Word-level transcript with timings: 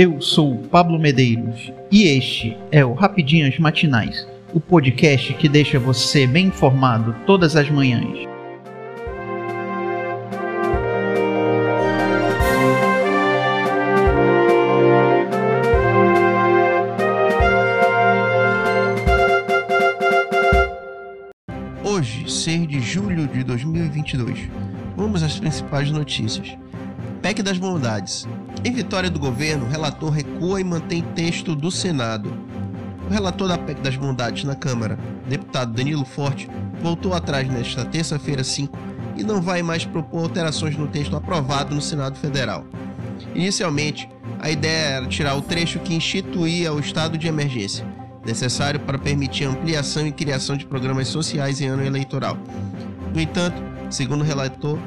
Eu 0.00 0.20
sou 0.20 0.58
Pablo 0.70 0.96
Medeiros 0.96 1.72
e 1.90 2.04
este 2.04 2.56
é 2.70 2.84
o 2.84 2.94
Rapidinhas 2.94 3.58
Matinais, 3.58 4.28
o 4.54 4.60
podcast 4.60 5.34
que 5.34 5.48
deixa 5.48 5.76
você 5.76 6.24
bem 6.24 6.46
informado 6.46 7.16
todas 7.26 7.56
as 7.56 7.68
manhãs. 7.68 8.16
Hoje, 21.82 22.30
6 22.30 22.68
de 22.68 22.78
julho 22.78 23.26
de 23.26 23.42
2022, 23.42 24.48
vamos 24.96 25.24
às 25.24 25.40
principais 25.40 25.90
notícias. 25.90 26.56
PEC 27.20 27.42
das 27.42 27.58
Bondades. 27.58 28.28
Em 28.64 28.72
vitória 28.72 29.08
do 29.08 29.20
governo, 29.20 29.66
o 29.66 29.68
relator 29.68 30.10
recua 30.10 30.60
e 30.60 30.64
mantém 30.64 31.00
texto 31.00 31.54
do 31.54 31.70
Senado. 31.70 32.32
O 33.06 33.10
relator 33.10 33.48
da 33.48 33.56
PEC 33.56 33.80
das 33.80 33.96
Bondades 33.96 34.42
na 34.44 34.54
Câmara, 34.54 34.98
deputado 35.28 35.72
Danilo 35.72 36.04
Forte, 36.04 36.50
voltou 36.82 37.14
atrás 37.14 37.48
nesta 37.48 37.84
terça-feira 37.84 38.42
5 38.42 38.76
e 39.16 39.22
não 39.22 39.40
vai 39.40 39.62
mais 39.62 39.84
propor 39.84 40.24
alterações 40.24 40.76
no 40.76 40.88
texto 40.88 41.16
aprovado 41.16 41.74
no 41.74 41.80
Senado 41.80 42.18
Federal. 42.18 42.64
Inicialmente, 43.34 44.08
a 44.40 44.50
ideia 44.50 44.96
era 44.96 45.06
tirar 45.06 45.36
o 45.36 45.42
trecho 45.42 45.78
que 45.78 45.94
instituía 45.94 46.72
o 46.72 46.80
estado 46.80 47.16
de 47.16 47.28
emergência, 47.28 47.86
necessário 48.26 48.80
para 48.80 48.98
permitir 48.98 49.44
ampliação 49.44 50.06
e 50.06 50.12
criação 50.12 50.56
de 50.56 50.66
programas 50.66 51.08
sociais 51.08 51.60
em 51.60 51.66
ano 51.66 51.84
eleitoral. 51.84 52.36
No 53.14 53.20
entanto, 53.20 53.62
segundo 53.88 54.22
o 54.22 54.24
relator, 54.24 54.78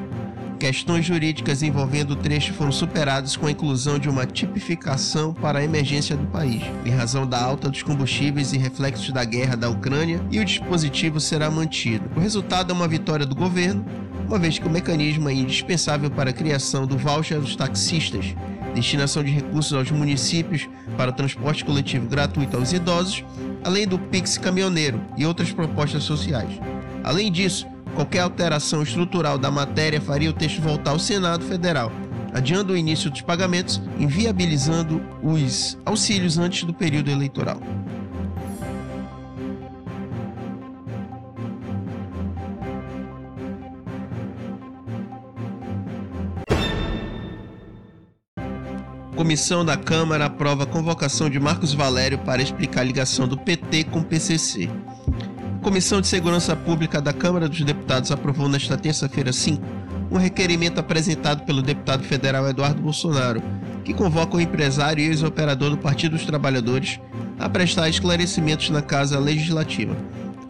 questões 0.61 1.03
jurídicas 1.03 1.63
envolvendo 1.63 2.11
o 2.11 2.15
trecho 2.15 2.53
foram 2.53 2.71
superadas 2.71 3.35
com 3.35 3.47
a 3.47 3.51
inclusão 3.51 3.97
de 3.97 4.07
uma 4.07 4.27
tipificação 4.27 5.33
para 5.33 5.57
a 5.57 5.63
emergência 5.63 6.15
do 6.15 6.27
país, 6.27 6.61
em 6.85 6.91
razão 6.91 7.25
da 7.25 7.41
alta 7.41 7.67
dos 7.67 7.81
combustíveis 7.81 8.53
e 8.53 8.59
reflexos 8.59 9.11
da 9.11 9.25
guerra 9.25 9.57
da 9.57 9.67
Ucrânia, 9.67 10.21
e 10.29 10.39
o 10.39 10.45
dispositivo 10.45 11.19
será 11.19 11.49
mantido. 11.49 12.07
O 12.15 12.19
resultado 12.19 12.71
é 12.71 12.75
uma 12.75 12.87
vitória 12.87 13.25
do 13.25 13.33
governo, 13.33 13.83
uma 14.27 14.37
vez 14.37 14.59
que 14.59 14.67
o 14.67 14.69
mecanismo 14.69 15.27
é 15.29 15.33
indispensável 15.33 16.11
para 16.11 16.29
a 16.29 16.33
criação 16.33 16.85
do 16.85 16.95
voucher 16.95 17.39
dos 17.39 17.55
taxistas, 17.55 18.35
destinação 18.75 19.23
de 19.23 19.31
recursos 19.31 19.73
aos 19.73 19.89
municípios 19.89 20.69
para 20.95 21.11
transporte 21.11 21.65
coletivo 21.65 22.07
gratuito 22.07 22.55
aos 22.55 22.71
idosos, 22.71 23.23
além 23.63 23.87
do 23.87 23.97
Pix 23.97 24.37
caminhoneiro 24.37 25.01
e 25.17 25.25
outras 25.25 25.51
propostas 25.51 26.03
sociais. 26.03 26.51
Além 27.03 27.31
disso, 27.31 27.65
qualquer 27.95 28.19
alteração 28.19 28.81
estrutural 28.81 29.37
da 29.37 29.51
matéria 29.51 30.01
faria 30.01 30.29
o 30.29 30.33
texto 30.33 30.61
voltar 30.61 30.91
ao 30.91 30.99
Senado 30.99 31.43
Federal, 31.45 31.91
adiando 32.33 32.73
o 32.73 32.77
início 32.77 33.09
dos 33.09 33.21
pagamentos, 33.21 33.81
inviabilizando 33.99 35.01
os 35.21 35.77
auxílios 35.85 36.37
antes 36.37 36.63
do 36.63 36.73
período 36.73 37.09
eleitoral. 37.09 37.61
Comissão 49.21 49.63
da 49.63 49.77
Câmara 49.77 50.25
aprova 50.25 50.63
a 50.63 50.65
convocação 50.65 51.29
de 51.29 51.39
Marcos 51.39 51.75
Valério 51.75 52.17
para 52.17 52.41
explicar 52.41 52.81
a 52.81 52.85
ligação 52.85 53.27
do 53.27 53.37
PT 53.37 53.83
com 53.83 53.99
o 53.99 54.03
PCC. 54.03 54.67
Comissão 55.61 56.01
de 56.01 56.07
Segurança 56.07 56.55
Pública 56.55 56.99
da 56.99 57.13
Câmara 57.13 57.47
dos 57.47 57.61
Deputados 57.61 58.11
aprovou 58.11 58.49
nesta 58.49 58.75
terça-feira 58.75 59.31
5 59.31 59.63
um 60.09 60.17
requerimento 60.17 60.79
apresentado 60.79 61.45
pelo 61.45 61.61
deputado 61.61 62.03
federal 62.03 62.49
Eduardo 62.49 62.81
Bolsonaro, 62.81 63.41
que 63.85 63.93
convoca 63.93 64.35
o 64.35 64.41
empresário 64.41 65.01
e 65.01 65.07
ex-operador 65.07 65.69
do 65.69 65.77
Partido 65.77 66.13
dos 66.17 66.25
Trabalhadores 66.25 66.99
a 67.39 67.47
prestar 67.47 67.87
esclarecimentos 67.87 68.71
na 68.71 68.81
Casa 68.81 69.19
Legislativa 69.19 69.95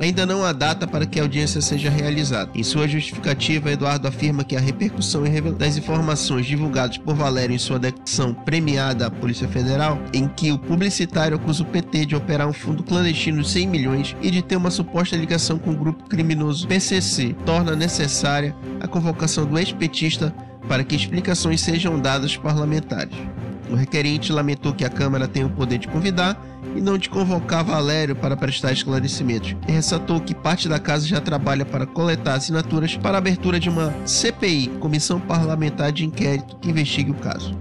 ainda 0.02 0.26
não 0.26 0.44
há 0.44 0.52
data 0.52 0.88
para 0.88 1.06
que 1.06 1.20
a 1.20 1.24
audiência 1.24 1.62
seja 1.62 1.90
realizada. 1.90 2.50
Em 2.56 2.64
sua 2.64 2.88
justificativa, 2.88 3.72
Eduardo 3.72 4.08
afirma 4.08 4.44
que 4.44 4.56
a 4.56 4.60
repercussão 4.60 5.24
das 5.58 5.78
informações 5.78 6.46
divulgadas 6.46 6.98
por 6.98 7.16
Valério 7.16 7.56
em 7.56 7.60
sua 7.60 7.78
declaração 7.78 8.34
premiada 8.34 9.08
à 9.08 9.12
Polícia 9.12 9.48
Federal, 9.48 10.00
em 10.14 10.28
que 10.28 10.52
o 10.52 10.58
publicitário 10.58 11.38
acusa 11.38 11.64
o 11.64 11.66
PT 11.66 12.08
de 12.08 12.16
operar 12.16 12.48
um 12.48 12.54
fundo 12.54 12.84
clandestino 12.84 13.42
de 13.42 13.50
100 13.50 13.68
milhões 13.68 14.16
e 14.22 14.32
de 14.32 14.42
ter 14.42 14.56
uma 14.56 14.72
suposta 14.72 15.16
ligação 15.16 15.60
com 15.60 15.72
o 15.72 15.76
grupo 15.76 16.10
criminoso 16.10 16.68
PCC, 16.68 17.36
torna 17.46 17.76
necessária 17.76 18.56
a 18.80 18.88
convocação 18.88 19.46
do 19.46 19.58
ex-petista 19.60 20.34
para 20.68 20.84
que 20.84 20.96
explicações 20.96 21.62
sejam 21.62 22.00
dadas 22.00 22.36
parlamentares. 22.36 23.16
O 23.72 23.76
requerente 23.76 24.34
lamentou 24.34 24.74
que 24.74 24.84
a 24.84 24.90
Câmara 24.90 25.28
tem 25.28 25.46
o 25.46 25.50
poder 25.50 25.78
de 25.78 25.88
convidar 25.88 26.40
e 26.76 26.82
não 26.82 26.98
de 26.98 27.10
convocar 27.10 27.64
Valério 27.64 28.16
para 28.16 28.36
prestar 28.36 28.72
esclarecimentos, 28.74 29.56
e 29.68 29.72
ressaltou 29.72 30.20
que 30.20 30.36
parte 30.36 30.68
da 30.68 30.78
casa 30.78 31.08
já 31.08 31.22
trabalha 31.22 31.66
para 31.66 31.86
coletar 31.86 32.36
assinaturas 32.36 32.98
para 32.98 33.18
a 33.18 33.20
abertura 33.20 33.60
de 33.60 33.70
uma 33.70 33.94
CPI, 34.06 34.68
Comissão 34.80 35.20
Parlamentar 35.20 35.92
de 35.92 36.06
Inquérito, 36.06 36.58
que 36.58 36.70
investigue 36.70 37.12
o 37.12 37.16
caso. 37.16 37.58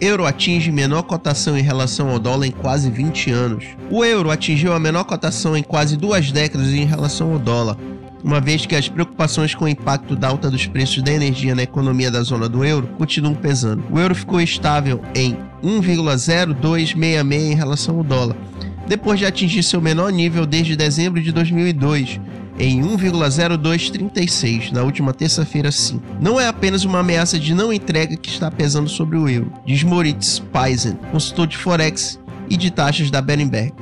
Euro 0.00 0.24
atinge 0.24 0.70
menor 0.70 1.02
cotação 1.02 1.58
em 1.58 1.62
relação 1.62 2.08
ao 2.10 2.20
dólar 2.20 2.46
em 2.46 2.52
quase 2.52 2.88
20 2.88 3.32
anos. 3.32 3.64
O 3.90 4.04
euro 4.04 4.30
atingiu 4.30 4.72
a 4.72 4.78
menor 4.78 5.02
cotação 5.02 5.56
em 5.56 5.62
quase 5.62 5.96
duas 5.96 6.30
décadas 6.30 6.68
em 6.68 6.84
relação 6.84 7.32
ao 7.32 7.38
dólar, 7.38 7.76
uma 8.22 8.40
vez 8.40 8.64
que 8.64 8.76
as 8.76 8.88
preocupações 8.88 9.56
com 9.56 9.64
o 9.64 9.68
impacto 9.68 10.14
da 10.14 10.28
alta 10.28 10.48
dos 10.48 10.68
preços 10.68 11.02
da 11.02 11.12
energia 11.12 11.52
na 11.52 11.64
economia 11.64 12.12
da 12.12 12.22
zona 12.22 12.48
do 12.48 12.64
euro 12.64 12.86
continuam 12.96 13.34
pesando. 13.34 13.82
O 13.90 13.98
euro 13.98 14.14
ficou 14.14 14.40
estável 14.40 15.02
em 15.16 15.36
1,0266 15.64 17.32
em 17.32 17.56
relação 17.56 17.96
ao 17.96 18.04
dólar, 18.04 18.36
depois 18.86 19.18
de 19.18 19.26
atingir 19.26 19.64
seu 19.64 19.80
menor 19.80 20.12
nível 20.12 20.46
desde 20.46 20.76
dezembro 20.76 21.20
de 21.20 21.32
2002, 21.32 22.20
em 22.58 22.82
1,0236 22.82 24.72
na 24.72 24.82
última 24.82 25.12
terça-feira 25.12 25.70
5. 25.70 26.02
Não 26.20 26.40
é 26.40 26.48
apenas 26.48 26.84
uma 26.84 27.00
ameaça 27.00 27.38
de 27.38 27.54
não 27.54 27.72
entrega 27.72 28.16
que 28.16 28.28
está 28.28 28.50
pesando 28.50 28.88
sobre 28.88 29.16
o 29.16 29.28
euro, 29.28 29.52
diz 29.64 29.82
Moritz 29.82 30.38
Paisen, 30.38 30.98
consultor 31.12 31.46
de 31.46 31.56
Forex 31.56 32.18
e 32.50 32.56
de 32.56 32.70
taxas 32.70 33.10
da 33.10 33.22
Berenberg. 33.22 33.72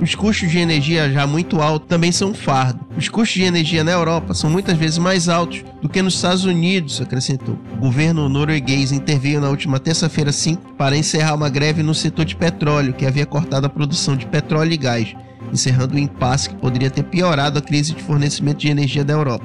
Os 0.00 0.14
custos 0.14 0.50
de 0.50 0.58
energia 0.58 1.10
já 1.10 1.26
muito 1.26 1.60
altos 1.60 1.86
também 1.86 2.10
são 2.10 2.30
um 2.30 2.34
fardo. 2.34 2.80
Os 2.96 3.10
custos 3.10 3.34
de 3.34 3.42
energia 3.42 3.84
na 3.84 3.92
Europa 3.92 4.32
são 4.32 4.48
muitas 4.48 4.78
vezes 4.78 4.96
mais 4.96 5.28
altos 5.28 5.62
do 5.82 5.90
que 5.90 6.00
nos 6.00 6.14
Estados 6.14 6.46
Unidos, 6.46 7.02
acrescentou. 7.02 7.58
O 7.74 7.80
governo 7.80 8.26
norueguês 8.26 8.92
interveio 8.92 9.42
na 9.42 9.50
última 9.50 9.78
terça-feira 9.78 10.32
5 10.32 10.72
para 10.72 10.96
encerrar 10.96 11.34
uma 11.34 11.50
greve 11.50 11.82
no 11.82 11.94
setor 11.94 12.24
de 12.24 12.34
petróleo, 12.34 12.94
que 12.94 13.04
havia 13.04 13.26
cortado 13.26 13.66
a 13.66 13.70
produção 13.70 14.16
de 14.16 14.24
petróleo 14.24 14.72
e 14.72 14.78
gás, 14.78 15.14
encerrando 15.52 15.94
um 15.96 15.98
impasse 15.98 16.48
que 16.48 16.54
poderia 16.56 16.90
ter 16.90 17.04
piorado 17.04 17.58
a 17.58 17.62
crise 17.62 17.94
de 17.94 18.02
fornecimento 18.02 18.58
de 18.58 18.68
energia 18.68 19.04
da 19.04 19.14
Europa. 19.14 19.44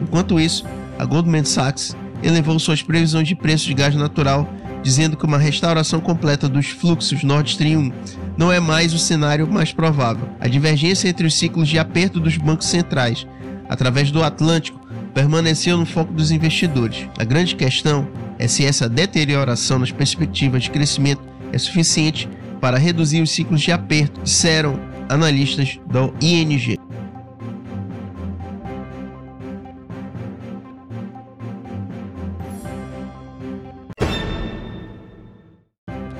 Enquanto 0.00 0.40
isso, 0.40 0.64
a 0.98 1.04
Goldman 1.04 1.44
Sachs 1.44 1.96
elevou 2.22 2.58
suas 2.58 2.82
previsões 2.82 3.26
de 3.26 3.34
preço 3.34 3.66
de 3.66 3.74
gás 3.74 3.94
natural 3.94 4.48
dizendo 4.82 5.16
que 5.16 5.26
uma 5.26 5.38
restauração 5.38 6.00
completa 6.00 6.48
dos 6.48 6.68
fluxos 6.68 7.22
Nord 7.22 7.50
Stream 7.50 7.80
1 7.80 7.92
não 8.36 8.52
é 8.52 8.58
mais 8.58 8.94
o 8.94 8.98
cenário 8.98 9.46
mais 9.46 9.72
provável. 9.72 10.28
A 10.40 10.48
divergência 10.48 11.08
entre 11.08 11.26
os 11.26 11.34
ciclos 11.34 11.68
de 11.68 11.78
aperto 11.78 12.18
dos 12.18 12.36
bancos 12.36 12.66
centrais, 12.66 13.26
através 13.68 14.10
do 14.10 14.22
Atlântico, 14.22 14.80
permaneceu 15.12 15.76
no 15.76 15.84
foco 15.84 16.12
dos 16.12 16.30
investidores. 16.30 17.06
A 17.18 17.24
grande 17.24 17.54
questão 17.54 18.08
é 18.38 18.48
se 18.48 18.64
essa 18.64 18.88
deterioração 18.88 19.78
nas 19.78 19.92
perspectivas 19.92 20.62
de 20.62 20.70
crescimento 20.70 21.22
é 21.52 21.58
suficiente 21.58 22.28
para 22.60 22.78
reduzir 22.78 23.20
os 23.20 23.30
ciclos 23.30 23.60
de 23.60 23.72
aperto, 23.72 24.20
disseram 24.22 24.78
analistas 25.10 25.78
do 25.86 26.14
ING. 26.20 26.78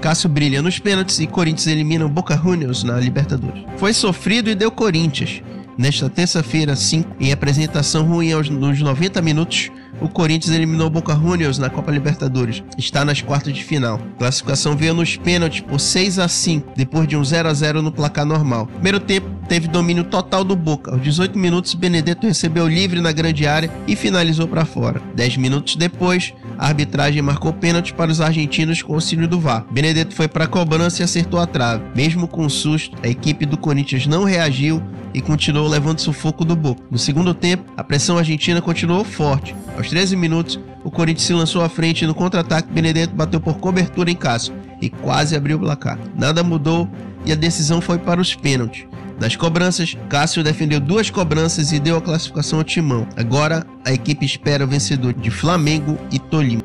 Cássio 0.01 0.29
brilha 0.29 0.61
nos 0.61 0.79
pênaltis 0.79 1.21
e 1.21 1.27
Corinthians 1.27 1.67
elimina 1.67 2.05
o 2.05 2.09
Boca 2.09 2.37
Juniors 2.37 2.83
na 2.83 2.99
Libertadores. 2.99 3.65
Foi 3.77 3.93
sofrido 3.93 4.51
e 4.51 4.55
deu 4.55 4.71
Corinthians. 4.71 5.43
Nesta 5.79 6.11
terça-feira, 6.11 6.75
5, 6.75 7.17
em 7.21 7.33
apresentação 7.33 8.05
ruim 8.05 8.33
aos, 8.33 8.51
nos 8.51 8.81
90 8.81 9.23
minutos, 9.23 9.71
o 10.01 10.09
Corinthians 10.09 10.55
eliminou 10.55 10.87
o 10.87 10.91
Boca 10.91 11.15
Juniors 11.15 11.59
na 11.59 11.69
Copa 11.69 11.91
Libertadores. 11.91 12.63
Está 12.77 13.05
nas 13.05 13.21
quartas 13.21 13.53
de 13.53 13.63
final. 13.65 14.01
A 14.17 14.19
classificação 14.19 14.77
veio 14.77 14.95
nos 14.95 15.17
pênaltis 15.17 15.61
por 15.61 15.79
6 15.79 16.19
a 16.19 16.29
5, 16.29 16.73
depois 16.77 17.07
de 17.07 17.17
um 17.17 17.25
0 17.25 17.49
a 17.49 17.55
0 17.55 17.83
no 17.83 17.93
placar 17.93 18.25
normal. 18.25 18.67
Primeiro 18.67 19.01
tempo 19.01 19.40
teve 19.51 19.67
domínio 19.67 20.05
total 20.05 20.45
do 20.45 20.55
Boca. 20.55 20.93
Aos 20.93 21.03
18 21.03 21.37
minutos, 21.37 21.75
Benedetto 21.75 22.25
recebeu 22.25 22.69
livre 22.69 23.01
na 23.01 23.11
grande 23.11 23.49
área 23.49 23.69
e 23.85 23.97
finalizou 23.97 24.47
para 24.47 24.65
fora. 24.65 25.03
10 25.17 25.39
minutos 25.39 25.75
depois, 25.75 26.33
a 26.57 26.69
arbitragem 26.69 27.21
marcou 27.21 27.53
pênalti 27.53 27.93
para 27.93 28.13
os 28.13 28.21
argentinos 28.21 28.81
com 28.81 28.95
auxílio 28.95 29.27
do 29.27 29.41
VAR. 29.41 29.67
Benedetto 29.69 30.15
foi 30.15 30.29
para 30.29 30.45
a 30.45 30.47
cobrança 30.47 31.03
e 31.03 31.05
acertou 31.05 31.41
a 31.41 31.49
trave. 31.49 31.83
Mesmo 31.97 32.29
com 32.29 32.45
um 32.45 32.49
susto, 32.49 32.97
a 33.03 33.09
equipe 33.09 33.45
do 33.45 33.59
Corinthians 33.59 34.07
não 34.07 34.23
reagiu 34.23 34.81
e 35.13 35.21
continuou 35.21 35.67
levando 35.67 35.99
sufoco 35.99 36.45
do 36.45 36.55
Boca. 36.55 36.85
No 36.89 36.97
segundo 36.97 37.35
tempo, 37.35 37.73
a 37.77 37.83
pressão 37.83 38.19
argentina 38.19 38.63
continuou 38.63 39.03
forte. 39.03 39.57
Aos 39.77 39.89
13 39.89 40.15
minutos, 40.15 40.61
o 40.85 40.93
Corinthians 40.93 41.27
se 41.27 41.33
lançou 41.33 41.65
à 41.65 41.69
frente 41.69 42.07
no 42.07 42.15
contra-ataque 42.15 42.73
Benedetto 42.73 43.17
bateu 43.17 43.41
por 43.41 43.59
cobertura 43.59 44.13
em 44.13 44.15
Cássio 44.15 44.55
e 44.81 44.89
quase 44.89 45.35
abriu 45.35 45.57
o 45.57 45.61
placar. 45.61 45.99
Nada 46.17 46.45
mudou 46.45 46.89
e 47.27 47.33
a 47.33 47.35
decisão 47.35 47.81
foi 47.81 47.99
para 47.99 48.21
os 48.21 48.33
pênaltis. 48.33 48.87
Nas 49.21 49.37
cobranças, 49.37 49.95
Cássio 50.09 50.43
defendeu 50.43 50.81
duas 50.81 51.11
cobranças 51.11 51.73
e 51.73 51.79
deu 51.79 51.99
a 51.99 52.01
classificação 52.01 52.59
ao 52.59 52.65
Timão. 52.65 53.07
Agora, 53.19 53.67
a 53.85 53.93
equipe 53.93 54.25
espera 54.25 54.65
o 54.65 54.67
vencedor 54.67 55.13
de 55.13 55.31
Flamengo 55.31 55.99
e 56.11 56.19
Tolima. 56.19 56.63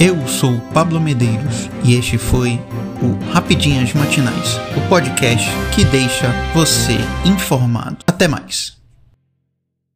Eu 0.00 0.26
sou 0.26 0.58
Pablo 0.74 1.00
Medeiros 1.00 1.70
e 1.84 1.94
este 1.94 2.18
foi 2.18 2.60
o 3.00 3.32
Rapidinhas 3.32 3.94
Matinais, 3.94 4.56
o 4.76 4.88
podcast 4.88 5.48
que 5.76 5.84
deixa 5.84 6.28
você 6.52 6.98
informado. 7.24 7.98
Até 8.04 8.26
mais. 8.26 8.81